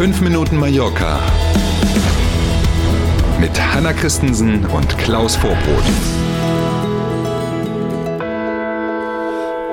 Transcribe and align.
5 0.00 0.22
Minuten 0.22 0.56
Mallorca 0.56 1.20
mit 3.38 3.50
Hanna 3.60 3.92
Christensen 3.92 4.64
und 4.64 4.96
Klaus 4.96 5.36
Vorbrot. 5.36 5.84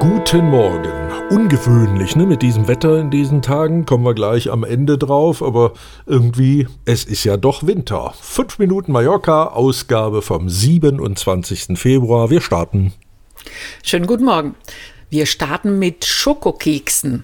Guten 0.01 0.49
Morgen. 0.49 0.91
Ungewöhnlich, 1.29 2.17
ne? 2.17 2.25
Mit 2.25 2.41
diesem 2.41 2.67
Wetter 2.67 2.99
in 2.99 3.09
diesen 3.09 3.41
Tagen 3.41 3.85
kommen 3.85 4.03
wir 4.03 4.13
gleich 4.13 4.51
am 4.51 4.65
Ende 4.65 4.97
drauf, 4.97 5.41
aber 5.41 5.71
irgendwie, 6.05 6.67
es 6.83 7.05
ist 7.05 7.23
ja 7.23 7.37
doch 7.37 7.65
Winter. 7.65 8.13
5 8.19 8.59
Minuten 8.59 8.91
Mallorca, 8.91 9.45
Ausgabe 9.45 10.21
vom 10.21 10.49
27. 10.49 11.79
Februar. 11.79 12.29
Wir 12.29 12.41
starten. 12.41 12.91
Schönen 13.81 14.07
guten 14.07 14.25
Morgen. 14.25 14.55
Wir 15.09 15.25
starten 15.25 15.79
mit 15.79 16.03
Schokokeksen. 16.03 17.23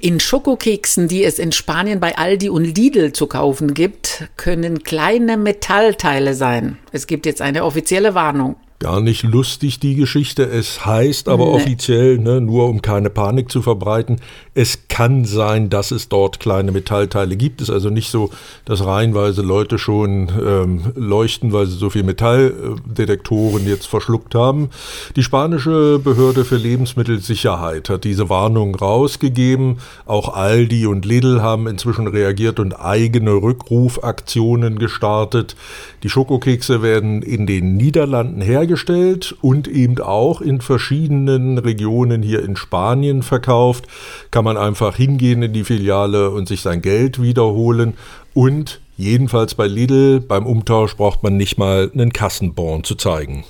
In 0.00 0.20
Schokokeksen, 0.20 1.08
die 1.08 1.24
es 1.24 1.38
in 1.38 1.52
Spanien 1.52 2.00
bei 2.00 2.16
Aldi 2.16 2.48
und 2.48 2.64
Lidl 2.64 3.12
zu 3.12 3.26
kaufen 3.26 3.74
gibt, 3.74 4.28
können 4.36 4.82
kleine 4.82 5.36
Metallteile 5.36 6.34
sein. 6.34 6.78
Es 6.92 7.06
gibt 7.06 7.26
jetzt 7.26 7.42
eine 7.42 7.64
offizielle 7.64 8.14
Warnung 8.14 8.56
gar 8.78 9.00
nicht 9.00 9.24
lustig, 9.24 9.80
die 9.80 9.96
Geschichte. 9.96 10.44
Es 10.44 10.86
heißt 10.86 11.28
aber 11.28 11.46
nee. 11.46 11.52
offiziell, 11.52 12.18
ne, 12.18 12.40
nur 12.40 12.68
um 12.68 12.82
keine 12.82 13.10
Panik 13.10 13.50
zu 13.50 13.62
verbreiten, 13.62 14.20
es 14.58 14.88
kann 14.88 15.24
sein, 15.24 15.70
dass 15.70 15.92
es 15.92 16.08
dort 16.08 16.40
kleine 16.40 16.72
Metallteile 16.72 17.36
gibt. 17.36 17.60
Es 17.60 17.68
ist 17.68 17.74
also 17.74 17.90
nicht 17.90 18.10
so, 18.10 18.30
dass 18.64 18.84
reihenweise 18.84 19.40
Leute 19.40 19.78
schon 19.78 20.32
ähm, 20.44 20.80
leuchten, 20.96 21.52
weil 21.52 21.66
sie 21.66 21.76
so 21.76 21.90
viel 21.90 22.02
Metalldetektoren 22.02 23.68
jetzt 23.68 23.86
verschluckt 23.86 24.34
haben. 24.34 24.70
Die 25.14 25.22
spanische 25.22 26.00
Behörde 26.00 26.44
für 26.44 26.56
Lebensmittelsicherheit 26.56 27.88
hat 27.88 28.02
diese 28.02 28.30
Warnung 28.30 28.74
rausgegeben. 28.74 29.78
Auch 30.06 30.34
Aldi 30.34 30.88
und 30.88 31.04
Lidl 31.04 31.40
haben 31.40 31.68
inzwischen 31.68 32.08
reagiert 32.08 32.58
und 32.58 32.72
eigene 32.72 33.34
Rückrufaktionen 33.34 34.80
gestartet. 34.80 35.54
Die 36.02 36.10
Schokokekse 36.10 36.82
werden 36.82 37.22
in 37.22 37.46
den 37.46 37.76
Niederlanden 37.76 38.40
hergestellt 38.40 39.36
und 39.40 39.68
eben 39.68 40.00
auch 40.00 40.40
in 40.40 40.60
verschiedenen 40.60 41.58
Regionen 41.58 42.24
hier 42.24 42.42
in 42.42 42.56
Spanien 42.56 43.22
verkauft. 43.22 43.86
Kann 44.32 44.47
man 44.48 44.56
einfach 44.56 44.96
hingehen 44.96 45.42
in 45.42 45.52
die 45.52 45.64
Filiale 45.64 46.30
und 46.30 46.48
sich 46.48 46.62
sein 46.62 46.80
Geld 46.80 47.20
wiederholen. 47.20 47.94
Und 48.32 48.80
jedenfalls 48.96 49.54
bei 49.54 49.66
Lidl, 49.66 50.20
beim 50.20 50.46
Umtausch 50.46 50.96
braucht 50.96 51.22
man 51.22 51.36
nicht 51.36 51.58
mal 51.58 51.90
einen 51.92 52.12
Kassenbon 52.12 52.82
zu 52.82 52.94
zeigen. 52.94 53.44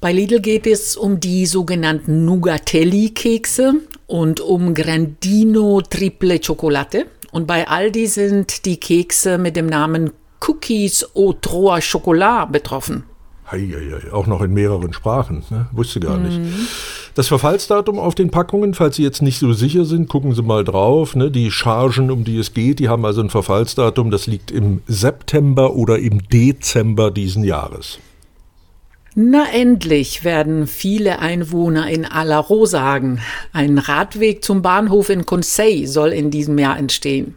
Bei 0.00 0.12
Lidl 0.12 0.40
geht 0.40 0.66
es 0.66 0.96
um 0.96 1.18
die 1.18 1.46
sogenannten 1.46 2.24
Nugatelli-Kekse 2.24 3.74
und 4.06 4.40
um 4.40 4.74
Grandino 4.74 5.80
Triple 5.80 6.38
Chocolate. 6.38 7.06
Und 7.32 7.46
bei 7.46 7.66
Aldi 7.66 8.06
sind 8.06 8.64
die 8.64 8.78
Kekse 8.78 9.38
mit 9.38 9.56
dem 9.56 9.66
Namen 9.66 10.10
Cookies 10.46 11.04
au 11.14 11.32
Trois 11.32 11.80
Chocolat 11.80 12.52
betroffen. 12.52 13.04
Auch 14.12 14.26
noch 14.26 14.42
in 14.42 14.52
mehreren 14.54 14.92
Sprachen, 14.92 15.42
ne? 15.50 15.66
wusste 15.72 16.00
gar 16.00 16.18
nicht. 16.18 16.38
Mhm. 16.38 16.52
Das 17.14 17.28
Verfallsdatum 17.28 17.98
auf 17.98 18.14
den 18.14 18.30
Packungen, 18.30 18.72
falls 18.72 18.96
Sie 18.96 19.02
jetzt 19.02 19.20
nicht 19.20 19.38
so 19.38 19.52
sicher 19.52 19.84
sind, 19.84 20.08
gucken 20.08 20.34
Sie 20.34 20.42
mal 20.42 20.64
drauf. 20.64 21.14
Ne? 21.14 21.30
Die 21.30 21.50
Chargen, 21.50 22.10
um 22.10 22.24
die 22.24 22.38
es 22.38 22.54
geht, 22.54 22.78
die 22.78 22.88
haben 22.88 23.04
also 23.04 23.20
ein 23.20 23.28
Verfallsdatum, 23.28 24.10
das 24.10 24.26
liegt 24.26 24.50
im 24.50 24.80
September 24.86 25.74
oder 25.74 25.98
im 25.98 26.26
Dezember 26.28 27.10
diesen 27.10 27.44
Jahres. 27.44 27.98
Na 29.14 29.44
endlich 29.52 30.24
werden 30.24 30.66
viele 30.66 31.18
Einwohner 31.18 31.90
in 31.90 32.06
Alaro 32.06 32.64
sagen. 32.64 33.20
Ein 33.52 33.76
Radweg 33.76 34.42
zum 34.42 34.62
Bahnhof 34.62 35.10
in 35.10 35.26
Conseil 35.26 35.86
soll 35.86 36.14
in 36.14 36.30
diesem 36.30 36.58
Jahr 36.58 36.78
entstehen. 36.78 37.34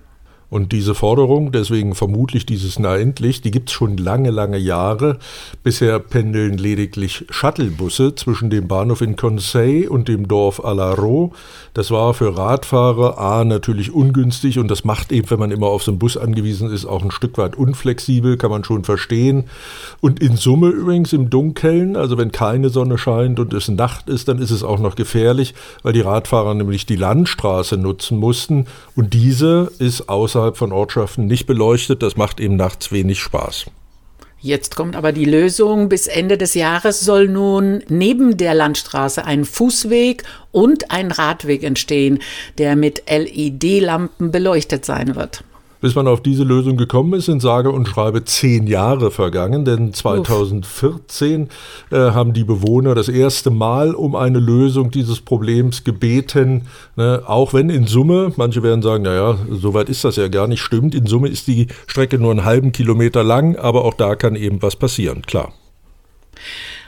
Und 0.49 0.71
diese 0.71 0.93
Forderung, 0.93 1.51
deswegen 1.51 1.95
vermutlich 1.95 2.45
dieses 2.45 2.77
Na 2.77 2.95
endlich, 2.97 3.41
die 3.41 3.51
gibt 3.51 3.69
es 3.69 3.73
schon 3.73 3.97
lange, 3.97 4.29
lange 4.29 4.57
Jahre. 4.57 5.17
Bisher 5.63 5.97
pendeln 5.99 6.57
lediglich 6.57 7.25
Shuttlebusse 7.29 8.13
zwischen 8.15 8.49
dem 8.49 8.67
Bahnhof 8.67 9.01
in 9.01 9.15
Conseil 9.15 9.87
und 9.87 10.07
dem 10.07 10.27
Dorf 10.27 10.63
Alaro. 10.63 11.33
Das 11.73 11.89
war 11.89 12.13
für 12.13 12.37
Radfahrer 12.37 13.17
A 13.17 13.43
natürlich 13.43 13.91
ungünstig 13.91 14.59
und 14.59 14.69
das 14.69 14.85
macht 14.85 15.11
eben, 15.11 15.29
wenn 15.31 15.39
man 15.39 15.51
immer 15.51 15.67
auf 15.67 15.83
so 15.83 15.91
einen 15.91 15.99
Bus 15.99 16.15
angewiesen 16.15 16.71
ist, 16.71 16.85
auch 16.85 17.03
ein 17.03 17.11
Stück 17.11 17.37
weit 17.37 17.55
unflexibel, 17.55 18.37
kann 18.37 18.51
man 18.51 18.63
schon 18.63 18.83
verstehen. 18.83 19.45
Und 19.99 20.21
in 20.21 20.37
Summe 20.37 20.69
übrigens 20.69 21.11
im 21.11 21.29
Dunkeln, 21.31 21.95
also 21.95 22.17
wenn 22.17 22.31
keine 22.31 22.69
Sonne 22.69 22.97
scheint 22.97 23.39
und 23.39 23.53
es 23.53 23.67
Nacht 23.67 24.09
ist, 24.09 24.27
dann 24.27 24.37
ist 24.37 24.51
es 24.51 24.63
auch 24.63 24.79
noch 24.79 24.95
gefährlich, 24.95 25.55
weil 25.81 25.93
die 25.93 26.01
Radfahrer 26.01 26.53
nämlich 26.53 26.85
die 26.85 26.95
Landstraße 26.95 27.77
nutzen 27.77 28.19
mussten 28.19 28.67
und 28.95 29.13
diese 29.13 29.71
ist 29.79 30.07
außer 30.07 30.34
außerhalb 30.35 30.57
von 30.57 30.73
Ortschaften 30.73 31.27
nicht 31.27 31.45
beleuchtet. 31.45 32.03
Das 32.03 32.17
macht 32.17 32.39
eben 32.41 32.57
nachts 32.57 32.91
wenig 32.91 33.19
Spaß. 33.19 33.65
Jetzt 34.41 34.75
kommt 34.75 34.95
aber 34.95 35.11
die 35.13 35.25
Lösung. 35.25 35.87
Bis 35.87 36.07
Ende 36.07 36.37
des 36.37 36.53
Jahres 36.53 36.99
soll 37.01 37.29
nun 37.29 37.83
neben 37.87 38.37
der 38.37 38.53
Landstraße 38.53 39.25
ein 39.25 39.45
Fußweg 39.45 40.23
und 40.51 40.91
ein 40.91 41.11
Radweg 41.11 41.63
entstehen, 41.63 42.19
der 42.57 42.75
mit 42.75 43.03
LED-Lampen 43.09 44.31
beleuchtet 44.31 44.85
sein 44.85 45.15
wird. 45.15 45.43
Bis 45.85 45.93
man 45.93 46.07
auf 46.07 46.23
diese 46.23 46.43
Lösung 46.43 46.77
gekommen 46.77 47.13
ist, 47.13 47.25
sind 47.25 47.43
sage 47.43 47.69
und 47.69 47.87
schreibe 47.87 48.25
zehn 48.25 48.65
Jahre 48.65 49.11
vergangen, 49.11 49.65
denn 49.65 49.93
2014 49.93 51.47
äh, 51.91 51.95
haben 51.95 52.33
die 52.33 52.43
Bewohner 52.43 52.95
das 52.95 53.07
erste 53.07 53.51
Mal 53.51 53.93
um 53.93 54.15
eine 54.15 54.39
Lösung 54.39 54.89
dieses 54.89 55.21
Problems 55.21 55.83
gebeten, 55.83 56.63
ne, 56.95 57.21
auch 57.27 57.53
wenn 57.53 57.69
in 57.69 57.85
Summe, 57.85 58.33
manche 58.35 58.63
werden 58.63 58.81
sagen, 58.81 59.03
naja, 59.03 59.37
so 59.51 59.75
weit 59.75 59.89
ist 59.89 60.03
das 60.03 60.15
ja 60.15 60.27
gar 60.27 60.47
nicht, 60.47 60.61
stimmt, 60.61 60.95
in 60.95 61.05
Summe 61.05 61.27
ist 61.27 61.45
die 61.45 61.67
Strecke 61.85 62.17
nur 62.17 62.31
einen 62.31 62.45
halben 62.45 62.71
Kilometer 62.71 63.23
lang, 63.23 63.55
aber 63.55 63.85
auch 63.85 63.93
da 63.93 64.15
kann 64.15 64.35
eben 64.35 64.63
was 64.63 64.75
passieren, 64.75 65.21
klar. 65.21 65.53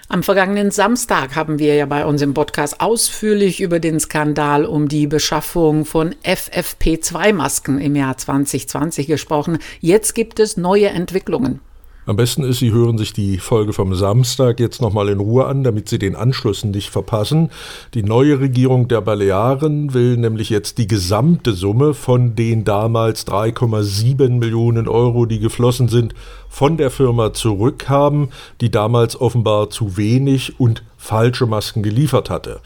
Am 0.10 0.24
vergangenen 0.24 0.72
Samstag 0.72 1.36
haben 1.36 1.60
wir 1.60 1.76
ja 1.76 1.86
bei 1.86 2.06
uns 2.06 2.22
im 2.22 2.34
Podcast 2.34 2.80
ausführlich 2.80 3.60
über 3.60 3.82
den 3.82 4.00
Skandal 4.00 4.64
um 4.64 4.88
die 4.88 5.06
Beschaffung 5.06 5.84
von 5.84 6.16
FFP2-Masken 6.24 7.82
im 7.82 7.94
Jahr 7.94 8.18
2020 8.18 9.08
gesprochen. 9.08 9.58
Jetzt 9.82 10.16
gibt 10.16 10.40
es 10.40 10.56
neue 10.56 10.88
Entwicklungen. 10.88 11.60
Am 12.08 12.16
besten 12.16 12.46
ist, 12.46 12.60
Sie 12.60 12.72
hören 12.72 12.98
sich 12.98 13.12
die 13.12 13.38
Folge 13.38 13.74
vom 13.74 13.94
Samstag 13.94 14.62
jetzt 14.62 14.82
nochmal 14.82 15.10
in 15.10 15.20
Ruhe 15.20 15.46
an, 15.46 15.66
damit 15.66 15.90
Sie 15.90 16.00
den 16.00 16.16
Anschluss 16.16 16.64
nicht 16.64 16.90
verpassen. 16.90 17.52
Die 17.94 18.02
neue 18.02 18.40
Regierung 18.40 18.88
der 18.88 19.02
Balearen 19.02 19.94
will 19.94 20.16
nämlich 20.16 20.50
jetzt 20.50 20.78
die 20.78 20.88
gesamte 20.88 21.52
Summe 21.52 21.94
von 21.94 22.34
den 22.34 22.64
damals 22.64 23.28
3,7 23.28 24.30
Millionen 24.40 24.88
Euro, 24.88 25.26
die 25.26 25.40
geflossen 25.40 25.90
sind, 25.90 26.16
von 26.48 26.78
der 26.78 26.92
Firma 26.92 27.34
zurückhaben, 27.34 28.30
die 28.62 28.72
damals 28.72 29.20
offenbar 29.20 29.70
zu 29.70 29.98
wenig 29.98 30.62
und 30.62 30.84
falsche 30.96 31.46
Masken 31.46 31.84
geliefert 31.84 32.30
hatte. 32.30 32.62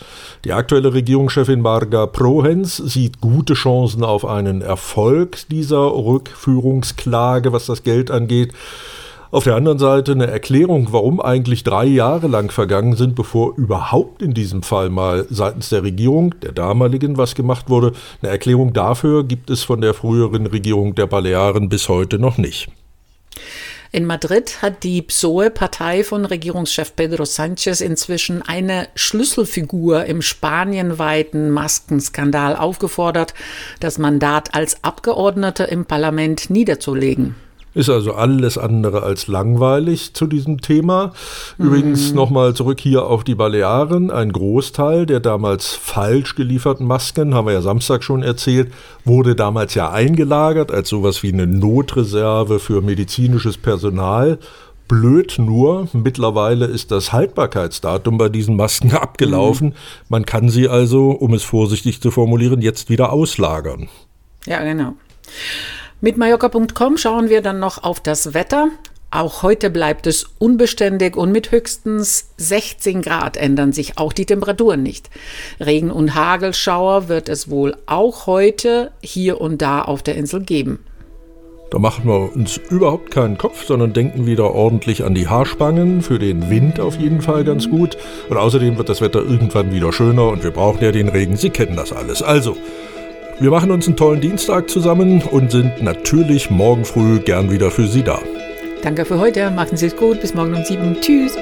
Die 0.45 0.53
aktuelle 0.53 0.93
Regierungschefin 0.93 1.61
Marga 1.61 2.05
Prohens 2.05 2.77
sieht 2.77 3.21
gute 3.21 3.55
Chancen 3.55 4.03
auf 4.03 4.23
einen 4.23 4.61
Erfolg 4.61 5.49
dieser 5.49 5.95
Rückführungsklage, 5.95 7.51
was 7.53 7.65
das 7.65 7.81
Geld 7.81 8.11
angeht. 8.11 8.53
Auf 9.31 9.45
der 9.45 9.55
anderen 9.55 9.79
Seite 9.79 10.11
eine 10.11 10.27
Erklärung, 10.27 10.89
warum 10.91 11.21
eigentlich 11.21 11.63
drei 11.63 11.85
Jahre 11.85 12.27
lang 12.27 12.51
vergangen 12.51 12.97
sind, 12.97 13.15
bevor 13.15 13.57
überhaupt 13.57 14.21
in 14.21 14.33
diesem 14.33 14.61
Fall 14.61 14.89
mal 14.89 15.25
seitens 15.29 15.69
der 15.69 15.83
Regierung, 15.83 16.35
der 16.41 16.51
damaligen, 16.51 17.15
was 17.15 17.33
gemacht 17.33 17.69
wurde. 17.69 17.93
Eine 18.21 18.31
Erklärung 18.31 18.73
dafür 18.73 19.23
gibt 19.23 19.49
es 19.49 19.63
von 19.63 19.79
der 19.79 19.93
früheren 19.93 20.47
Regierung 20.47 20.95
der 20.95 21.07
Balearen 21.07 21.69
bis 21.69 21.87
heute 21.87 22.19
noch 22.19 22.37
nicht. 22.37 22.67
In 23.93 24.05
Madrid 24.05 24.61
hat 24.61 24.83
die 24.83 25.01
PSOE-Partei 25.01 26.03
von 26.03 26.25
Regierungschef 26.25 26.93
Pedro 26.97 27.23
Sánchez 27.23 27.81
inzwischen 27.81 28.41
eine 28.41 28.89
Schlüsselfigur 28.95 30.05
im 30.05 30.21
spanienweiten 30.21 31.51
Maskenskandal 31.51 32.57
aufgefordert, 32.57 33.33
das 33.79 33.97
Mandat 33.97 34.55
als 34.55 34.83
Abgeordnete 34.83 35.63
im 35.63 35.85
Parlament 35.85 36.49
niederzulegen. 36.49 37.35
Ist 37.73 37.89
also 37.89 38.13
alles 38.13 38.57
andere 38.57 39.03
als 39.03 39.27
langweilig 39.27 40.13
zu 40.13 40.27
diesem 40.27 40.59
Thema. 40.59 41.13
Übrigens 41.57 42.09
mhm. 42.09 42.15
nochmal 42.17 42.53
zurück 42.53 42.81
hier 42.81 43.05
auf 43.05 43.23
die 43.23 43.35
Balearen. 43.35 44.11
Ein 44.11 44.33
Großteil 44.33 45.05
der 45.05 45.21
damals 45.21 45.67
falsch 45.67 46.35
gelieferten 46.35 46.85
Masken, 46.85 47.33
haben 47.33 47.47
wir 47.47 47.53
ja 47.53 47.61
Samstag 47.61 48.03
schon 48.03 48.23
erzählt, 48.23 48.73
wurde 49.05 49.35
damals 49.35 49.73
ja 49.73 49.89
eingelagert 49.89 50.71
als 50.71 50.89
sowas 50.89 51.23
wie 51.23 51.31
eine 51.31 51.47
Notreserve 51.47 52.59
für 52.59 52.81
medizinisches 52.81 53.57
Personal. 53.57 54.37
Blöd 54.89 55.35
nur, 55.37 55.87
mittlerweile 55.93 56.65
ist 56.65 56.91
das 56.91 57.13
Haltbarkeitsdatum 57.13 58.17
bei 58.17 58.27
diesen 58.27 58.57
Masken 58.57 58.91
abgelaufen. 58.91 59.69
Mhm. 59.69 59.73
Man 60.09 60.25
kann 60.25 60.49
sie 60.49 60.67
also, 60.67 61.11
um 61.11 61.33
es 61.33 61.43
vorsichtig 61.43 62.01
zu 62.01 62.11
formulieren, 62.11 62.61
jetzt 62.61 62.89
wieder 62.89 63.13
auslagern. 63.13 63.87
Ja, 64.45 64.61
genau. 64.61 64.95
Mit 66.03 66.17
Mallorca.com 66.17 66.97
schauen 66.97 67.29
wir 67.29 67.43
dann 67.43 67.59
noch 67.59 67.83
auf 67.83 67.99
das 67.99 68.33
Wetter. 68.33 68.69
Auch 69.11 69.43
heute 69.43 69.69
bleibt 69.69 70.07
es 70.07 70.25
unbeständig 70.39 71.15
und 71.15 71.31
mit 71.31 71.51
höchstens 71.51 72.31
16 72.37 73.03
Grad 73.03 73.37
ändern 73.37 73.71
sich 73.71 73.99
auch 73.99 74.11
die 74.11 74.25
Temperaturen 74.25 74.81
nicht. 74.81 75.11
Regen- 75.59 75.91
und 75.91 76.15
Hagelschauer 76.15 77.07
wird 77.07 77.29
es 77.29 77.51
wohl 77.51 77.77
auch 77.85 78.25
heute 78.25 78.91
hier 79.03 79.39
und 79.39 79.61
da 79.61 79.83
auf 79.83 80.01
der 80.01 80.15
Insel 80.15 80.41
geben. 80.41 80.79
Da 81.69 81.77
machen 81.77 82.07
wir 82.07 82.33
uns 82.35 82.57
überhaupt 82.57 83.11
keinen 83.11 83.37
Kopf, 83.37 83.65
sondern 83.65 83.93
denken 83.93 84.25
wieder 84.25 84.55
ordentlich 84.55 85.03
an 85.03 85.13
die 85.13 85.27
Haarspangen. 85.27 86.01
Für 86.01 86.17
den 86.17 86.49
Wind 86.49 86.79
auf 86.79 86.97
jeden 86.97 87.21
Fall 87.21 87.43
ganz 87.43 87.69
gut. 87.69 87.95
Und 88.27 88.37
außerdem 88.37 88.75
wird 88.79 88.89
das 88.89 89.01
Wetter 89.01 89.19
irgendwann 89.19 89.71
wieder 89.71 89.93
schöner 89.93 90.29
und 90.29 90.43
wir 90.43 90.51
brauchen 90.51 90.83
ja 90.83 90.91
den 90.91 91.09
Regen. 91.09 91.37
Sie 91.37 91.51
kennen 91.51 91.75
das 91.75 91.93
alles. 91.93 92.23
Also, 92.23 92.57
wir 93.41 93.49
machen 93.49 93.71
uns 93.71 93.87
einen 93.87 93.97
tollen 93.97 94.21
Dienstag 94.21 94.69
zusammen 94.69 95.21
und 95.23 95.51
sind 95.51 95.81
natürlich 95.81 96.51
morgen 96.51 96.85
früh 96.85 97.19
gern 97.19 97.49
wieder 97.49 97.71
für 97.71 97.87
Sie 97.87 98.03
da. 98.03 98.19
Danke 98.83 99.03
für 99.03 99.17
heute. 99.17 99.49
Machen 99.49 99.77
Sie 99.77 99.87
es 99.87 99.95
gut. 99.95 100.21
Bis 100.21 100.35
morgen 100.35 100.53
um 100.53 100.63
sieben. 100.63 100.95
Tschüss. 101.01 101.35